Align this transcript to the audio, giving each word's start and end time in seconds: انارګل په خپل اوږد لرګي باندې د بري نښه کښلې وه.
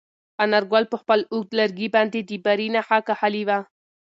انارګل 0.43 0.83
په 0.91 0.97
خپل 1.01 1.19
اوږد 1.33 1.51
لرګي 1.59 1.87
باندې 1.95 2.19
د 2.29 2.31
بري 2.45 2.67
نښه 2.75 2.97
کښلې 3.07 3.43
وه. 3.47 3.59